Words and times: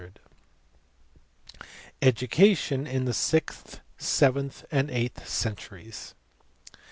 Education 2.01 2.87
in 2.87 3.05
the 3.05 3.13
sixth, 3.13 3.81
seventh, 3.99 4.65
and 4.71 4.89
eighth 4.89 5.29
centuries. 5.29 6.15